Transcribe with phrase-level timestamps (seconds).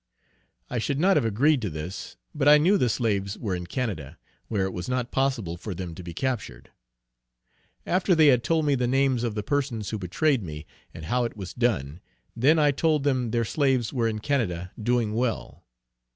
[0.67, 4.17] I should not have agreed to this, but I knew the slaves were in Canada,
[4.47, 6.71] where it was not possible for them to be captured.
[7.85, 11.23] After they had told me the names of the persons who betrayed me, and how
[11.23, 11.99] it was done,
[12.35, 15.67] then I told them their slaves were in Canada, doing well.